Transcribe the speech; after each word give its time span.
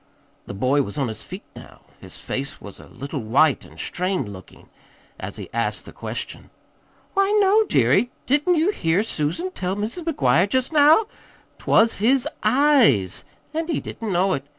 The 0.47 0.55
boy 0.55 0.81
was 0.81 0.97
on 0.97 1.09
his 1.09 1.21
feet 1.21 1.43
now. 1.55 1.81
His 1.99 2.17
face 2.17 2.59
was 2.59 2.79
a 2.79 2.87
little 2.87 3.19
white 3.19 3.63
and 3.63 3.79
strained 3.79 4.33
looking, 4.33 4.67
as 5.19 5.35
he 5.35 5.47
asked 5.53 5.85
the 5.85 5.91
question. 5.93 6.49
"Why, 7.13 7.29
no, 7.39 7.65
dearie. 7.65 8.09
Didn't 8.25 8.55
you 8.55 8.71
hear 8.71 9.03
Susan 9.03 9.51
tell 9.51 9.75
Mis' 9.75 10.01
McGuire 10.01 10.49
jest 10.49 10.73
now? 10.73 11.03
'T 11.59 11.65
was 11.67 11.97
his 11.97 12.27
EYES, 12.41 13.25
an' 13.53 13.67
he 13.67 13.79
didn't 13.79 14.11
know 14.11 14.33
it. 14.33 14.43